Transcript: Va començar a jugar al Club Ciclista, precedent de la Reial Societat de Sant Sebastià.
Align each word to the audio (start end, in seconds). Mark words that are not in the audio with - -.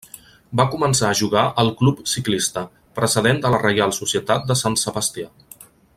Va 0.59 0.63
començar 0.75 1.09
a 1.09 1.17
jugar 1.19 1.43
al 1.63 1.69
Club 1.81 2.01
Ciclista, 2.13 2.65
precedent 3.01 3.43
de 3.45 3.53
la 3.57 3.61
Reial 3.67 3.95
Societat 3.99 4.49
de 4.53 4.59
Sant 4.63 4.83
Sebastià. 4.87 5.29